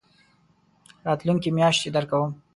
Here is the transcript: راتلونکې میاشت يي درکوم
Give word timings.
راتلونکې 1.05 1.49
میاشت 1.57 1.81
يي 1.85 1.89
درکوم 1.95 2.31